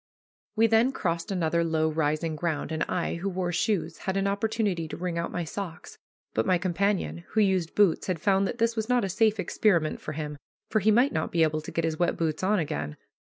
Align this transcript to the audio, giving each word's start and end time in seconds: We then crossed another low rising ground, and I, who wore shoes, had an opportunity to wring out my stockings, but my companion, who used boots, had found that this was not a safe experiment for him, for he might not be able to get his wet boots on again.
We 0.55 0.65
then 0.65 0.91
crossed 0.91 1.31
another 1.31 1.63
low 1.63 1.87
rising 1.87 2.35
ground, 2.35 2.71
and 2.71 2.81
I, 2.89 3.17
who 3.17 3.29
wore 3.29 3.51
shoes, 3.51 3.99
had 3.99 4.17
an 4.17 4.25
opportunity 4.25 4.87
to 4.87 4.97
wring 4.97 5.19
out 5.19 5.29
my 5.31 5.43
stockings, 5.43 5.99
but 6.33 6.43
my 6.47 6.57
companion, 6.57 7.19
who 7.33 7.39
used 7.41 7.75
boots, 7.75 8.07
had 8.07 8.19
found 8.19 8.47
that 8.47 8.57
this 8.57 8.75
was 8.75 8.89
not 8.89 9.05
a 9.05 9.09
safe 9.09 9.39
experiment 9.39 10.01
for 10.01 10.13
him, 10.13 10.37
for 10.71 10.79
he 10.79 10.89
might 10.89 11.13
not 11.13 11.31
be 11.31 11.43
able 11.43 11.61
to 11.61 11.71
get 11.71 11.85
his 11.85 11.99
wet 11.99 12.17
boots 12.17 12.41
on 12.41 12.57
again. 12.57 12.97